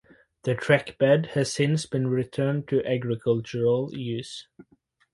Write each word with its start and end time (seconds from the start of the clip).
The 0.45 0.55
trackbed 0.55 1.27
has 1.35 1.53
since 1.53 1.85
been 1.85 2.07
returned 2.07 2.67
to 2.69 2.83
agricultural 2.83 3.93
use. 3.95 4.47